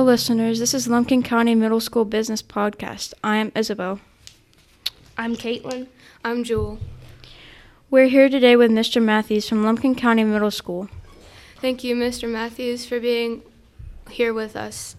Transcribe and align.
Hello, 0.00 0.12
listeners. 0.12 0.58
This 0.58 0.72
is 0.72 0.88
Lumpkin 0.88 1.22
County 1.22 1.54
Middle 1.54 1.78
School 1.78 2.06
Business 2.06 2.42
Podcast. 2.42 3.12
I 3.22 3.36
am 3.36 3.52
Isabel. 3.54 4.00
I'm 5.18 5.36
Caitlin. 5.36 5.88
I'm 6.24 6.42
Jewel. 6.42 6.78
We're 7.90 8.08
here 8.08 8.30
today 8.30 8.56
with 8.56 8.70
Mr. 8.70 9.02
Matthews 9.02 9.46
from 9.46 9.62
Lumpkin 9.62 9.94
County 9.94 10.24
Middle 10.24 10.50
School. 10.50 10.88
Thank 11.60 11.84
you, 11.84 11.94
Mr. 11.94 12.30
Matthews, 12.30 12.86
for 12.86 12.98
being 12.98 13.42
here 14.08 14.32
with 14.32 14.56
us. 14.56 14.96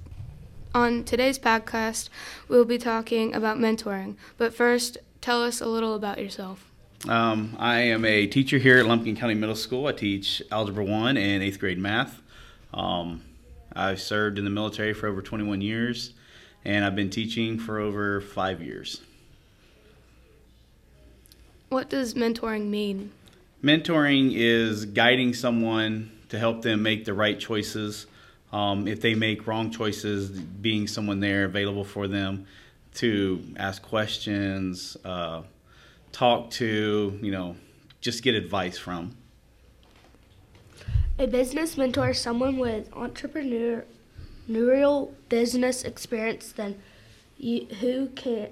On 0.76 1.04
today's 1.04 1.40
podcast, 1.40 2.10
we'll 2.48 2.64
be 2.64 2.78
talking 2.78 3.34
about 3.34 3.58
mentoring. 3.58 4.18
But 4.38 4.54
first, 4.54 5.00
tell 5.20 5.44
us 5.44 5.60
a 5.62 5.66
little 5.66 5.96
about 5.96 6.20
yourself. 6.20 6.70
Um, 7.10 7.56
I 7.58 7.80
am 7.80 8.06
a 8.06 8.28
teacher 8.28 8.60
here 8.60 8.78
at 8.78 8.86
Lumpkin 8.86 9.16
County 9.16 9.34
Middle 9.34 9.56
School. 9.56 9.88
I 9.88 9.94
teach 9.94 10.44
Algebra 10.52 10.86
1 10.86 11.18
and 11.18 11.42
8th 11.42 11.58
grade 11.58 11.80
math. 11.80 12.22
Um, 12.72 13.24
I've 13.76 14.02
served 14.02 14.38
in 14.38 14.46
the 14.46 14.52
military 14.52 14.94
for 14.94 15.08
over 15.08 15.22
21 15.22 15.62
years, 15.62 16.14
and 16.66 16.84
I've 16.86 16.96
been 16.96 17.10
teaching 17.10 17.60
for 17.60 17.80
over 17.80 18.22
five 18.22 18.62
years. 18.62 19.02
What 21.70 21.90
does 21.90 22.16
mentoring 22.16 22.68
mean? 22.68 23.12
Mentoring 23.64 24.34
is 24.34 24.86
guiding 24.86 25.34
someone 25.34 26.12
to 26.30 26.38
help 26.40 26.62
them 26.62 26.84
make 26.84 27.06
the 27.06 27.14
right 27.14 27.40
choices. 27.40 28.08
Um, 28.52 28.88
if 28.88 29.00
they 29.02 29.16
make 29.16 29.48
wrong 29.48 29.72
choices, 29.72 30.30
being 30.30 30.88
someone 30.88 31.20
there 31.20 31.46
available 31.46 31.86
for 31.86 32.08
them 32.08 32.46
to 32.96 33.42
ask 33.56 33.82
questions, 33.82 34.98
uh, 35.06 35.44
talk 36.12 36.50
to, 36.52 37.18
you 37.22 37.32
know, 37.32 37.56
just 38.02 38.24
get 38.24 38.36
advice 38.36 38.78
from. 38.78 39.16
A 41.20 41.28
business 41.28 41.78
mentor 41.78 42.10
is 42.10 42.20
someone 42.20 42.58
with 42.58 42.90
entrepreneurial 42.92 43.86
business 45.30 45.84
experience 45.84 46.52
then 46.52 46.82
you, 47.38 47.66
who 47.80 48.08
can 48.08 48.50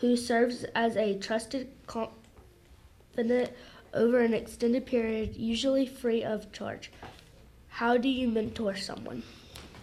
who 0.00 0.16
serves 0.16 0.64
as 0.74 0.96
a 0.96 1.18
trusted 1.18 1.68
confidant 1.86 3.52
over 3.94 4.20
an 4.20 4.34
extended 4.34 4.84
period, 4.86 5.36
usually 5.36 5.86
free 5.86 6.22
of 6.22 6.52
charge. 6.52 6.90
How 7.68 7.96
do 7.96 8.08
you 8.08 8.28
mentor 8.28 8.76
someone? 8.76 9.22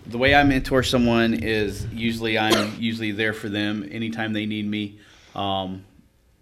The 0.05 0.17
way 0.17 0.35
I 0.35 0.43
mentor 0.43 0.83
someone 0.83 1.33
is 1.33 1.85
usually 1.87 2.37
I'm 2.37 2.75
usually 2.79 3.11
there 3.11 3.33
for 3.33 3.49
them 3.49 3.87
anytime 3.91 4.33
they 4.33 4.45
need 4.45 4.67
me. 4.67 4.99
Um, 5.35 5.85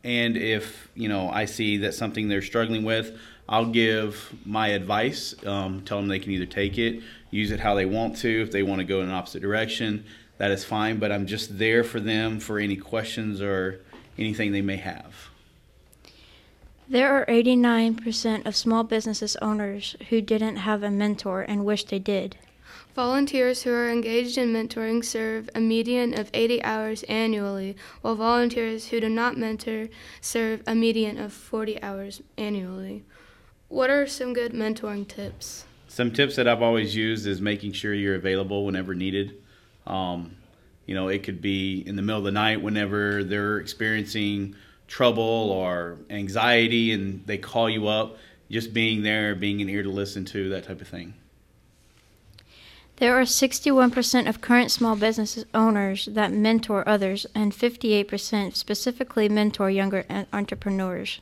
and 0.04 0.38
if 0.38 0.90
you 0.96 1.08
know 1.08 1.30
I 1.30 1.46
see 1.46 1.78
that 1.78 1.94
something 1.94 2.28
they're 2.28 2.42
struggling 2.42 2.84
with, 2.84 3.18
I'll 3.48 3.66
give 3.66 4.32
my 4.46 4.70
advice. 4.70 5.34
Um, 5.46 5.82
tell 5.82 5.98
them 5.98 6.08
they 6.08 6.20
can 6.20 6.32
either 6.32 6.46
take 6.46 6.78
it, 6.78 7.02
use 7.32 7.52
it 7.52 7.60
how 7.60 7.76
they 7.76 7.86
want 7.86 8.18
to. 8.18 8.42
If 8.42 8.52
they 8.52 8.64
want 8.64 8.80
to 8.80 8.86
go 8.86 9.02
in 9.02 9.10
an 9.10 9.14
opposite 9.14 9.42
direction, 9.42 10.06
that 10.38 10.52
is 10.52 10.64
fine. 10.64 11.00
But 11.00 11.12
I'm 11.12 11.26
just 11.26 11.58
there 11.58 11.84
for 11.84 12.00
them 12.00 12.40
for 12.40 12.60
any 12.60 12.76
questions 12.76 13.42
or 13.42 13.82
anything 14.18 14.52
they 14.52 14.62
may 14.62 14.78
have. 14.78 15.30
There 16.88 17.14
are 17.14 17.26
89% 17.28 18.48
of 18.48 18.56
small 18.56 18.84
businesses 18.84 19.36
owners 19.44 19.96
who 20.10 20.22
didn't 20.22 20.56
have 20.56 20.82
a 20.82 20.90
mentor 20.90 21.44
and 21.44 21.64
wish 21.64 21.84
they 21.86 22.00
did. 22.00 22.38
Volunteers 22.96 23.62
who 23.64 23.72
are 23.72 23.90
engaged 23.90 24.38
in 24.38 24.52
mentoring 24.52 25.06
serve 25.06 25.50
a 25.54 25.60
median 25.60 26.18
of 26.18 26.30
80 26.34 26.64
hours 26.64 27.04
annually, 27.04 27.76
while 28.02 28.16
volunteers 28.16 28.88
who 28.88 29.00
do 29.00 29.08
not 29.08 29.38
mentor 29.38 29.90
serve 30.22 30.64
a 30.66 30.74
median 30.74 31.18
of 31.18 31.32
40 31.32 31.82
hours 31.84 32.22
annually. 32.36 33.04
What 33.68 33.92
are 33.92 34.08
some 34.08 34.34
good 34.34 34.54
mentoring 34.54 35.08
tips? 35.08 35.66
Some 35.88 36.12
tips 36.12 36.36
that 36.38 36.48
I've 36.48 36.64
always 36.64 36.96
used 36.96 37.28
is 37.28 37.40
making 37.40 37.74
sure 37.74 37.94
you're 37.94 38.16
available 38.16 38.66
whenever 38.66 38.96
needed. 38.96 39.38
Um, 39.86 40.36
you 40.88 40.96
know, 40.96 41.10
it 41.10 41.22
could 41.22 41.42
be 41.42 41.84
in 41.86 41.96
the 41.96 42.02
middle 42.02 42.18
of 42.18 42.26
the 42.26 42.32
night 42.32 42.62
whenever 42.62 43.24
they're 43.24 43.60
experiencing 43.60 44.56
trouble 44.88 45.52
or 45.52 46.00
anxiety 46.10 46.92
and 46.94 47.26
they 47.28 47.38
call 47.38 47.70
you 47.70 47.88
up. 47.88 48.18
Just 48.50 48.74
being 48.74 49.04
there, 49.04 49.36
being 49.36 49.62
an 49.62 49.70
ear 49.70 49.84
to 49.84 49.92
listen 49.92 50.26
to, 50.26 50.50
that 50.50 50.64
type 50.64 50.82
of 50.82 50.88
thing. 50.88 51.14
There 53.00 53.18
are 53.18 53.24
61% 53.24 54.28
of 54.28 54.42
current 54.42 54.72
small 54.72 54.98
business 54.98 55.46
owners 55.54 56.10
that 56.12 56.34
mentor 56.34 56.88
others, 56.88 57.26
and 57.34 57.54
58% 57.54 58.58
specifically 58.58 59.30
mentor 59.30 59.70
younger 59.70 60.04
entrepreneurs. 60.34 61.22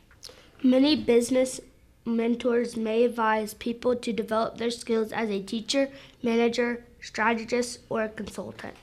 Many 0.64 0.96
business 0.96 1.62
mentors 2.04 2.76
may 2.76 3.04
advise 3.04 3.54
people 3.54 3.96
to 3.96 4.12
develop 4.12 4.58
their 4.58 4.72
skills 4.72 5.12
as 5.12 5.30
a 5.30 5.40
teacher, 5.44 5.90
manager, 6.24 6.84
strategist, 7.00 7.82
or 7.90 8.08
consultant. 8.08 8.74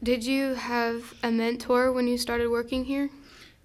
Did 0.00 0.24
you 0.24 0.54
have 0.54 1.14
a 1.24 1.32
mentor 1.32 1.92
when 1.92 2.06
you 2.06 2.16
started 2.16 2.48
working 2.48 2.84
here? 2.84 3.10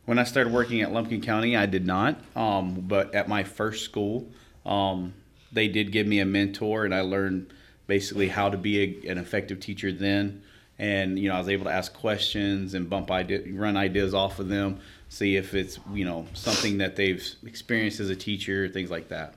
When 0.06 0.18
I 0.18 0.24
started 0.24 0.52
working 0.52 0.82
at 0.82 0.92
Lumpkin 0.92 1.22
County, 1.22 1.56
I 1.56 1.68
did 1.68 1.86
not. 1.86 2.20
Um, 2.36 2.82
but 2.88 3.14
at 3.14 3.30
my 3.30 3.44
first 3.44 3.86
school, 3.86 4.28
um, 4.66 5.14
they 5.56 5.68
did 5.70 5.92
give 5.92 6.06
me 6.06 6.20
a 6.20 6.26
mentor, 6.26 6.86
and 6.86 6.94
I 6.94 7.02
learned 7.02 7.52
basically 7.88 8.28
how 8.28 8.50
to 8.50 8.58
be 8.58 8.84
a, 9.08 9.12
an 9.12 9.18
effective 9.18 9.60
teacher 9.60 9.92
then. 9.92 10.44
And 10.78 11.18
you 11.18 11.30
know, 11.30 11.36
I 11.36 11.40
was 11.40 11.50
able 11.50 11.66
to 11.66 11.72
ask 11.72 11.94
questions 11.94 12.74
and 12.74 12.90
bump 12.90 13.10
idea, 13.10 13.42
run 13.54 13.78
ideas 13.78 14.14
off 14.14 14.40
of 14.40 14.50
them, 14.50 14.80
see 15.08 15.38
if 15.38 15.56
it's 15.56 15.80
you 15.94 16.06
know 16.06 16.28
something 16.34 16.78
that 16.80 16.98
they've 16.98 17.26
experienced 17.46 18.00
as 18.02 18.10
a 18.10 18.16
teacher, 18.16 18.68
things 18.68 18.92
like 18.92 19.08
that. 19.08 19.34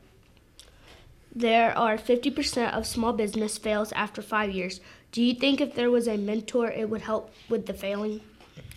There 1.35 1.77
are 1.79 1.97
50% 1.97 2.73
of 2.73 2.85
small 2.85 3.13
business 3.13 3.59
fails 3.59 3.93
after 3.93 4.23
five 4.23 4.51
years. 4.51 4.81
Do 5.13 5.23
you 5.23 5.35
think 5.35 5.61
if 5.61 5.75
there 5.75 5.91
was 5.91 6.09
a 6.09 6.17
mentor, 6.17 6.69
it 6.69 6.91
would 6.91 7.03
help 7.03 7.33
with 7.49 7.67
the 7.67 7.75
failing? 7.75 8.23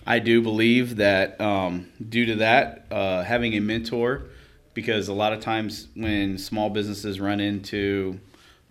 I 0.05 0.19
do 0.19 0.41
believe 0.41 0.97
that 0.97 1.41
um, 1.41 1.89
due 2.07 2.25
to 2.27 2.35
that, 2.35 2.85
uh, 2.91 3.23
having 3.23 3.53
a 3.53 3.61
mentor 3.61 4.25
because 4.73 5.07
a 5.07 5.13
lot 5.13 5.33
of 5.33 5.39
times 5.39 5.87
when 5.95 6.37
small 6.37 6.69
businesses 6.69 7.19
run 7.19 7.39
into 7.39 8.19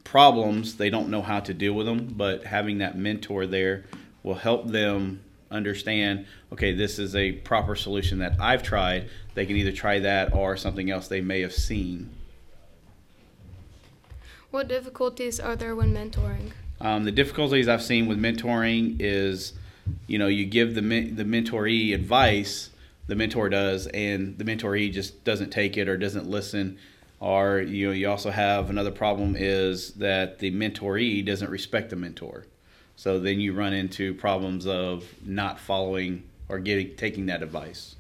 problems, 0.05 0.77
they 0.77 0.91
don't 0.91 1.09
know 1.09 1.23
how 1.23 1.41
to 1.41 1.55
deal 1.55 1.73
with 1.73 1.87
them. 1.87 2.15
But 2.17 2.45
having 2.45 2.79
that 2.79 2.97
mentor 2.97 3.47
there 3.47 3.85
will 4.23 4.35
help 4.35 4.67
them 4.69 5.23
understand 5.51 6.27
okay, 6.53 6.73
this 6.73 6.99
is 6.99 7.15
a 7.15 7.33
proper 7.33 7.75
solution 7.75 8.19
that 8.19 8.37
I've 8.41 8.63
tried. 8.63 9.09
They 9.35 9.47
can 9.47 9.57
either 9.57 9.73
try 9.73 10.01
that 10.01 10.35
or 10.35 10.57
something 10.57 10.91
else 10.91 11.09
they 11.09 11.21
may 11.21 11.41
have 11.41 11.53
seen. 11.53 12.11
What 14.51 14.67
difficulties 14.67 15.39
are 15.39 15.55
there 15.55 15.77
when 15.77 15.95
mentoring? 15.95 16.51
Um, 16.81 17.05
the 17.05 17.13
difficulties 17.13 17.69
I've 17.69 17.83
seen 17.83 18.09
with 18.09 18.19
mentoring 18.19 18.97
is, 18.99 19.53
you 20.07 20.19
know, 20.19 20.27
you 20.27 20.45
give 20.45 20.75
the 20.75 20.81
the 20.81 21.25
mentoree 21.25 21.95
advice, 21.95 22.70
the 23.11 23.17
mentor 23.17 23.49
does, 23.49 23.89
and 23.89 24.39
the 24.39 24.45
mentoree 24.45 24.91
just 24.91 25.25
doesn't 25.25 25.51
take 25.51 25.77
it 25.77 25.89
or 25.89 25.97
doesn't 25.97 26.31
listen. 26.31 26.79
Or 27.19 27.61
you 27.61 27.89
know, 27.89 27.93
you 27.93 28.09
also 28.09 28.31
have 28.31 28.71
another 28.71 28.93
problem 28.93 29.37
is 29.37 29.95
that 29.95 30.39
the 30.39 30.51
mentoree 30.53 31.25
doesn't 31.25 31.51
respect 31.51 31.91
the 31.91 31.97
mentor. 31.97 32.47
So 32.97 33.19
then 33.19 33.41
you 33.41 33.53
run 33.53 33.73
into 33.73 34.15
problems 34.15 34.67
of 34.67 35.05
not 35.25 35.59
following 35.59 36.23
or 36.49 36.59
getting 36.61 36.97
taking 36.97 37.27
that 37.27 37.43
advice. 37.43 37.97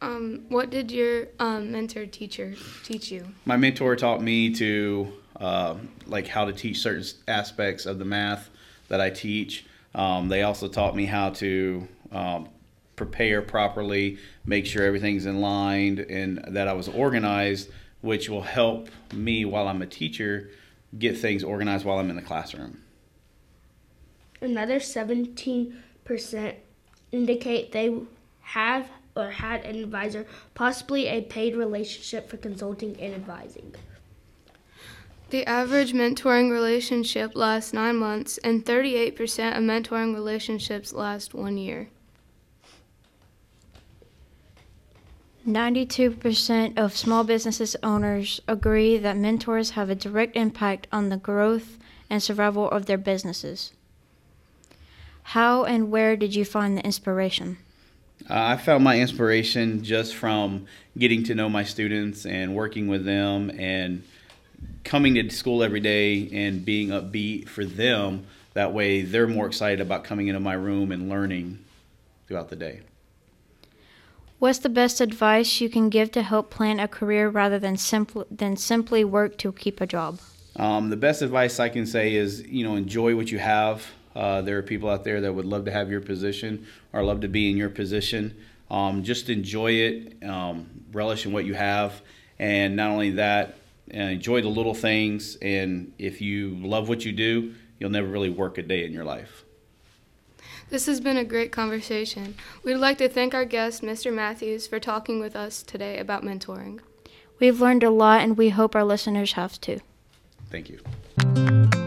Um, 0.00 0.46
what 0.48 0.70
did 0.70 0.90
your 0.90 1.28
um, 1.38 1.70
mentor 1.70 2.06
teacher 2.06 2.54
teach 2.84 3.12
you? 3.12 3.26
My 3.44 3.58
mentor 3.58 3.96
taught 3.96 4.22
me 4.22 4.54
to 4.54 5.12
uh, 5.38 5.76
like 6.06 6.26
how 6.26 6.46
to 6.46 6.52
teach 6.54 6.78
certain 6.78 7.04
aspects 7.28 7.84
of 7.84 7.98
the 7.98 8.06
math 8.06 8.48
that 8.88 9.00
I 9.00 9.10
teach. 9.10 9.66
Um, 9.94 10.28
they 10.28 10.42
also 10.42 10.68
taught 10.68 10.96
me 10.96 11.04
how 11.04 11.30
to 11.30 11.86
um, 12.12 12.48
prepare 13.00 13.40
properly, 13.40 14.18
make 14.44 14.66
sure 14.66 14.84
everything's 14.84 15.24
in 15.24 15.40
line, 15.40 16.04
and 16.10 16.44
that 16.48 16.68
I 16.68 16.74
was 16.74 16.86
organized, 16.86 17.70
which 18.02 18.28
will 18.28 18.42
help 18.42 18.90
me 19.14 19.46
while 19.46 19.66
I'm 19.68 19.80
a 19.80 19.86
teacher 19.86 20.50
get 20.98 21.16
things 21.16 21.42
organized 21.42 21.86
while 21.86 21.98
I'm 21.98 22.10
in 22.10 22.16
the 22.16 22.22
classroom. 22.22 22.82
Another 24.42 24.76
17% 24.80 25.74
indicate 27.12 27.72
they 27.72 27.94
have 28.40 28.90
or 29.16 29.30
had 29.30 29.64
an 29.64 29.76
advisor, 29.76 30.26
possibly 30.54 31.06
a 31.06 31.22
paid 31.22 31.56
relationship 31.56 32.28
for 32.28 32.36
consulting 32.36 33.00
and 33.00 33.14
advising. 33.14 33.74
The 35.30 35.46
average 35.46 35.92
mentoring 35.92 36.50
relationship 36.50 37.36
lasts 37.36 37.72
nine 37.72 37.96
months, 37.96 38.38
and 38.38 38.64
38% 38.64 39.56
of 39.56 39.62
mentoring 39.62 40.12
relationships 40.12 40.92
last 40.92 41.34
one 41.34 41.56
year. 41.56 41.88
92% 45.46 46.78
of 46.78 46.96
small 46.96 47.24
businesses 47.24 47.74
owners 47.82 48.40
agree 48.46 48.98
that 48.98 49.16
mentors 49.16 49.70
have 49.70 49.88
a 49.88 49.94
direct 49.94 50.36
impact 50.36 50.86
on 50.92 51.08
the 51.08 51.16
growth 51.16 51.78
and 52.10 52.22
survival 52.22 52.70
of 52.70 52.86
their 52.86 52.98
businesses. 52.98 53.72
How 55.22 55.64
and 55.64 55.90
where 55.90 56.16
did 56.16 56.34
you 56.34 56.44
find 56.44 56.76
the 56.76 56.84
inspiration? 56.84 57.58
Uh, 58.28 58.34
I 58.34 58.56
found 58.58 58.84
my 58.84 59.00
inspiration 59.00 59.82
just 59.82 60.14
from 60.14 60.66
getting 60.98 61.24
to 61.24 61.34
know 61.34 61.48
my 61.48 61.64
students 61.64 62.26
and 62.26 62.54
working 62.54 62.86
with 62.88 63.04
them 63.06 63.50
and 63.58 64.02
coming 64.84 65.14
to 65.14 65.30
school 65.30 65.62
every 65.62 65.80
day 65.80 66.28
and 66.32 66.64
being 66.64 66.88
upbeat 66.88 67.48
for 67.48 67.64
them. 67.64 68.26
That 68.52 68.74
way, 68.74 69.02
they're 69.02 69.28
more 69.28 69.46
excited 69.46 69.80
about 69.80 70.04
coming 70.04 70.28
into 70.28 70.40
my 70.40 70.54
room 70.54 70.92
and 70.92 71.08
learning 71.08 71.64
throughout 72.26 72.50
the 72.50 72.56
day. 72.56 72.80
What's 74.40 74.60
the 74.60 74.70
best 74.70 75.02
advice 75.02 75.60
you 75.60 75.68
can 75.68 75.90
give 75.90 76.10
to 76.12 76.22
help 76.22 76.48
plan 76.48 76.80
a 76.80 76.88
career 76.88 77.28
rather 77.28 77.58
than 77.58 77.76
simply 77.76 78.24
than 78.30 78.56
simply 78.56 79.04
work 79.04 79.36
to 79.36 79.52
keep 79.52 79.82
a 79.82 79.86
job? 79.86 80.18
Um, 80.56 80.88
the 80.88 80.96
best 80.96 81.20
advice 81.20 81.60
I 81.60 81.68
can 81.68 81.84
say 81.84 82.14
is, 82.14 82.40
you 82.46 82.64
know, 82.64 82.74
enjoy 82.74 83.14
what 83.14 83.30
you 83.30 83.38
have. 83.38 83.86
Uh, 84.16 84.40
there 84.40 84.56
are 84.56 84.62
people 84.62 84.88
out 84.88 85.04
there 85.04 85.20
that 85.20 85.34
would 85.34 85.44
love 85.44 85.66
to 85.66 85.70
have 85.70 85.90
your 85.90 86.00
position 86.00 86.66
or 86.94 87.02
love 87.02 87.20
to 87.20 87.28
be 87.28 87.50
in 87.50 87.58
your 87.58 87.68
position. 87.68 88.34
Um, 88.70 89.02
just 89.02 89.28
enjoy 89.28 89.72
it, 89.72 90.24
um, 90.24 90.70
relish 90.90 91.26
in 91.26 91.32
what 91.32 91.44
you 91.44 91.52
have, 91.52 92.00
and 92.38 92.76
not 92.76 92.92
only 92.92 93.10
that, 93.10 93.58
uh, 93.92 93.98
enjoy 93.98 94.40
the 94.40 94.48
little 94.48 94.74
things. 94.74 95.36
And 95.42 95.92
if 95.98 96.22
you 96.22 96.56
love 96.56 96.88
what 96.88 97.04
you 97.04 97.12
do, 97.12 97.52
you'll 97.78 97.90
never 97.90 98.08
really 98.08 98.30
work 98.30 98.56
a 98.56 98.62
day 98.62 98.86
in 98.86 98.94
your 98.94 99.04
life. 99.04 99.44
This 100.70 100.86
has 100.86 101.00
been 101.00 101.16
a 101.16 101.24
great 101.24 101.50
conversation. 101.50 102.36
We'd 102.62 102.76
like 102.76 102.98
to 102.98 103.08
thank 103.08 103.34
our 103.34 103.44
guest, 103.44 103.82
Mr. 103.82 104.12
Matthews, 104.12 104.68
for 104.68 104.78
talking 104.78 105.18
with 105.18 105.34
us 105.34 105.62
today 105.64 105.98
about 105.98 106.22
mentoring. 106.22 106.78
We've 107.40 107.60
learned 107.60 107.82
a 107.82 107.90
lot 107.90 108.20
and 108.20 108.38
we 108.38 108.50
hope 108.50 108.76
our 108.76 108.84
listeners 108.84 109.32
have 109.32 109.60
too. 109.60 109.80
Thank 110.48 110.70
you. 110.70 111.79